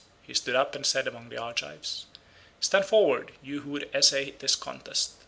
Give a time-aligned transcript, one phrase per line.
[0.23, 2.07] He stood up and said among the Argives,
[2.59, 5.11] "Stand forward, you who would essay this contest.